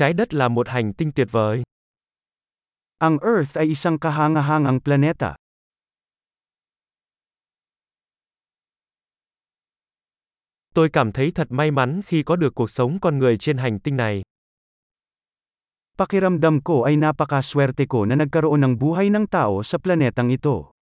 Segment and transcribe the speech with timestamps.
[0.00, 1.62] Trái đất là một hành tinh tuyệt vời.
[2.98, 5.36] Ang Earth ay isang kahangahangang planeta.
[10.74, 13.78] Tôi cảm thấy thật may mắn khi có được cuộc sống con người trên hành
[13.78, 14.22] tinh này.
[15.98, 20.79] Pakiramdam ko ay napakaswerte ko na nagkaroon ng buhay ng tao sa planetang ito.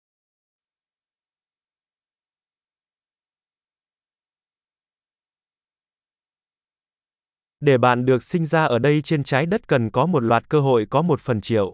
[7.60, 10.60] Để bạn được sinh ra ở đây trên trái đất cần có một loạt cơ
[10.60, 11.74] hội có một phần triệu.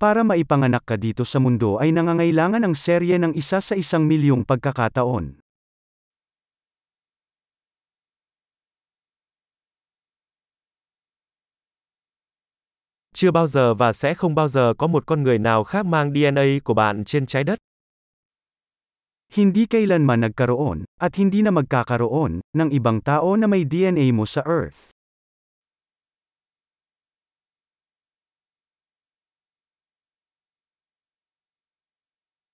[0.00, 4.44] Para maipanganak ka dito sa mundo ay nangangailangan ng serye ng isa sa isang milyong
[4.48, 5.32] pagkakataon.
[13.14, 16.12] Chưa bao giờ và sẽ không bao giờ có một con người nào khác mang
[16.14, 17.58] DNA của bạn trên trái đất.
[19.28, 24.40] Hindi kailanman nagkaroon, at hindi na magkakaroon, ng ibang tao na may DNA mo sa
[24.40, 24.90] Earth.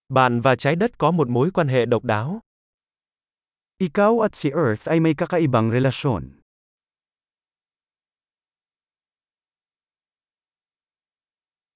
[0.08, 2.40] Bạn và trái đất có một mối quan hệ độc đáo.
[3.78, 6.30] Ikaw at si Earth ay may kakaibang relasyon.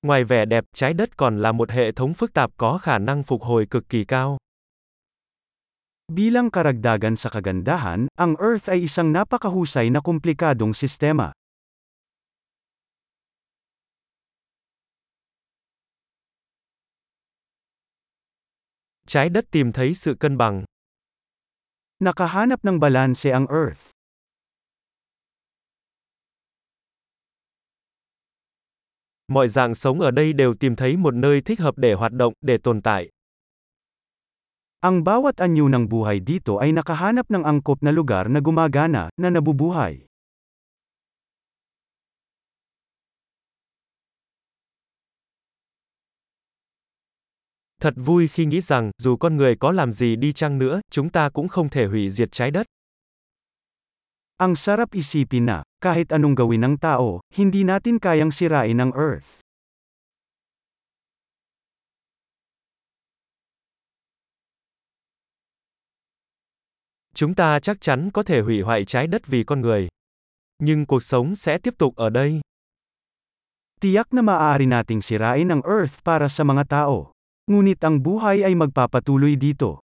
[0.03, 3.23] Ngoài vẻ đẹp, trái đất còn là một hệ thống phức tạp có khả năng
[3.23, 4.39] phục hồi cực kỳ cao.
[6.09, 11.37] Bilang karagdagan sa kagandahan, ang Earth ay isang napakahusay na komplikadong sistema.
[19.05, 20.65] Trái đất tìm thấy sự cân bằng.
[22.01, 23.93] Nakahanap ng balanse ang Earth.
[29.29, 32.33] Mọi dạng sống ở đây đều tìm thấy một nơi thích hợp để hoạt động,
[32.41, 33.09] để tồn tại.
[34.79, 39.27] Ang bawat anyo ng buhay dito ay nakahanap ng angkop na lugar na gumagana, na
[39.27, 40.07] nabubuhay.
[47.81, 51.11] Thật vui khi nghĩ rằng, dù con người có làm gì đi chăng nữa, chúng
[51.11, 52.67] ta cũng không thể hủy diệt trái đất.
[54.39, 59.43] Ang sarap isipin na, kahit anong gawin ng tao, hindi natin kayang sirain ang Earth.
[67.19, 69.89] Chúng ta chắc chắn có thể hủy hoại trái đất vì con người.
[70.59, 72.41] Nhưng cuộc sống sẽ tiếp tục ở đây.
[73.81, 77.13] Tiyak na maaari nating sirain ang Earth para sa mga tao.
[77.51, 79.81] Ngunit ang buhay ay magpapatuloy dito.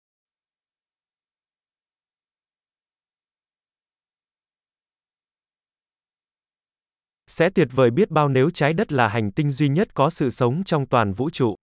[7.28, 10.30] Sẽ tuyệt vời biết bao nếu trái đất là hành tinh duy nhất có sự
[10.30, 11.56] sống trong toàn vũ trụ.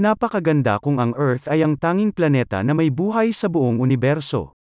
[0.00, 4.56] Napakaganda kung ang Earth ay ang tanging planeta na may buhay sa buong universo.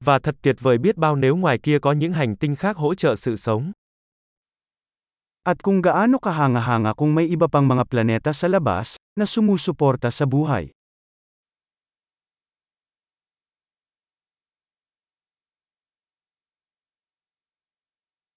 [0.00, 2.94] Và thật tuyệt vời biết bao nếu ngoài kia có những hành tinh khác hỗ
[2.94, 3.72] trợ sự sống.
[5.44, 10.24] At kung gaano kahanga-hanga kung may iba pang mga planeta sa labas, na sumusuporta sa
[10.24, 10.75] buhay.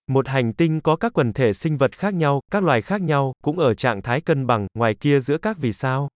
[0.09, 3.33] Một hành tinh có các quần thể sinh vật khác nhau, các loài khác nhau,
[3.43, 6.07] cũng ở trạng thái cân bằng, ngoài kia giữa các vì sao.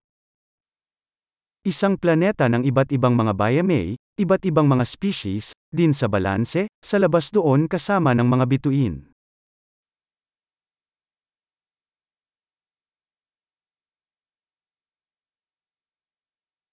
[1.62, 6.98] Isang planeta ng iba't ibang mga bayamay, iba't ibang mga species, din sa balanse, sa
[6.98, 8.94] labas doon kasama ng mga bituin.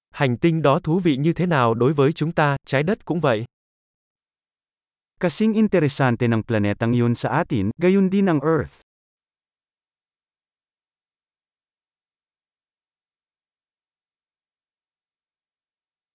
[0.09, 3.19] Hành tinh đó thú vị như thế nào đối với chúng ta, trái đất cũng
[3.19, 3.45] vậy.
[5.21, 8.81] Kasing interesante ng planetang iyon sa atin, gayon din ang Earth.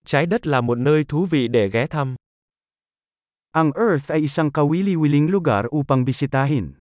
[0.02, 2.18] Trái đất là một nơi thú vị để ghé thăm.
[3.54, 6.74] Ang Earth ay isang kawili-wiling lugar upang bisitahin.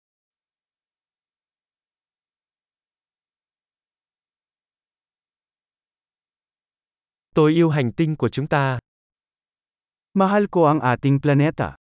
[7.34, 8.79] Tôi yêu hành tinh của chúng ta.
[10.14, 11.81] Mahal ko ang ating planeta.